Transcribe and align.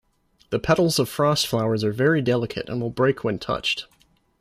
The 0.49 0.57
petals 0.57 0.97
of 0.97 1.07
frost 1.09 1.45
flowers 1.45 1.83
are 1.83 1.91
very 1.91 2.23
delicate 2.23 2.69
and 2.69 2.81
will 2.81 2.89
break 2.89 3.23
when 3.23 3.37
touched. 3.37 3.85